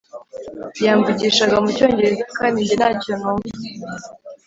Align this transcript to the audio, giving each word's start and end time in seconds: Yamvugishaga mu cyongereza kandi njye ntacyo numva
Yamvugishaga 0.85 1.55
mu 1.63 1.69
cyongereza 1.77 2.23
kandi 2.37 2.57
njye 2.63 2.75
ntacyo 2.79 3.11
numva 3.19 3.55